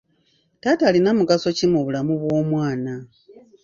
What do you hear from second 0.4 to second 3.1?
Taata alina mugaso ki mu bulamu bw'omwana?